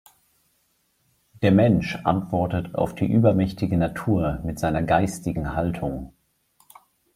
Der 1.43 1.51
Mensch 1.51 1.95
antwortet 2.05 2.73
auf 2.73 2.95
die 2.95 3.05
übermächtige 3.05 3.77
Natur 3.77 4.39
mit 4.43 4.57
seiner 4.57 4.81
geistigen 4.81 5.53
Haltung. 5.53 6.11